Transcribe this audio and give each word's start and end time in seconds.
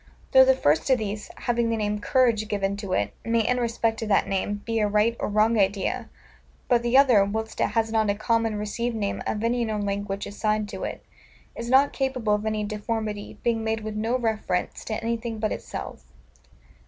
Though 0.31 0.45
the 0.45 0.55
first 0.55 0.89
of 0.89 0.97
these, 0.97 1.29
having 1.35 1.69
the 1.69 1.77
name 1.77 1.99
COURAGE 2.01 2.47
given 2.47 2.75
to 2.77 2.93
it, 2.93 3.13
may, 3.23 3.41
in 3.47 3.59
respect 3.59 4.01
of 4.01 4.07
that 4.09 4.27
name, 4.27 4.63
be 4.65 4.79
a 4.79 4.87
right 4.87 5.15
or 5.19 5.27
wrong 5.29 5.59
idea; 5.59 6.09
but 6.67 6.81
the 6.81 6.97
other, 6.97 7.23
whilst 7.23 7.61
it 7.61 7.67
has 7.77 7.91
not 7.91 8.09
a 8.09 8.15
common 8.15 8.55
received 8.55 8.95
name 8.95 9.21
of 9.27 9.43
any 9.43 9.63
known 9.63 9.81
language 9.81 10.25
assigned 10.25 10.67
to 10.69 10.83
it, 10.85 11.05
is 11.55 11.69
not 11.69 11.93
capable 11.93 12.33
of 12.33 12.47
any 12.47 12.63
deformity, 12.63 13.37
being 13.43 13.63
made 13.63 13.81
with 13.81 13.95
no 13.95 14.17
reference 14.17 14.83
to 14.85 14.99
anything 15.03 15.37
but 15.37 15.51
itself. 15.51 16.03